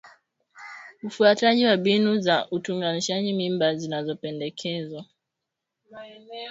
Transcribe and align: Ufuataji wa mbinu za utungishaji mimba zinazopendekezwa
Ufuataji 1.03 1.65
wa 1.65 1.77
mbinu 1.77 2.19
za 2.19 2.47
utungishaji 2.51 3.33
mimba 3.33 3.75
zinazopendekezwa 3.75 5.05